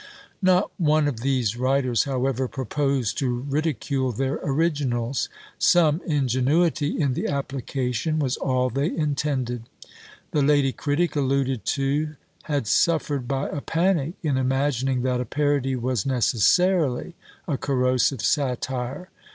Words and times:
Not 0.41 0.71
one 0.79 1.07
of 1.07 1.19
these 1.19 1.55
writers, 1.55 2.05
however, 2.05 2.47
proposed 2.47 3.19
to 3.19 3.29
ridicule 3.37 4.11
their 4.11 4.39
originals; 4.43 5.29
some 5.59 6.01
ingenuity 6.07 6.99
in 6.99 7.13
the 7.13 7.27
application 7.27 8.17
was 8.17 8.35
all 8.35 8.71
they 8.71 8.87
intended. 8.87 9.69
The 10.31 10.41
lady 10.41 10.71
critic 10.71 11.15
alluded 11.15 11.65
to 11.77 12.15
had 12.45 12.65
suffered 12.65 13.27
by 13.27 13.49
a 13.49 13.61
panic, 13.61 14.15
in 14.23 14.37
imagining 14.37 15.03
that 15.03 15.21
a 15.21 15.25
parody 15.25 15.75
was 15.75 16.03
necessarily 16.03 17.13
a 17.47 17.55
corrosive 17.55 18.23
satire. 18.23 19.11